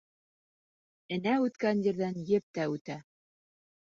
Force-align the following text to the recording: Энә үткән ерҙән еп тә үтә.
Энә 1.17 1.33
үткән 1.43 1.85
ерҙән 1.87 2.17
еп 2.31 2.47
тә 2.59 2.65
үтә. 2.77 2.99